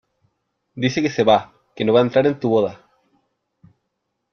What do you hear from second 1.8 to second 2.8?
no va a entrar en tu boda.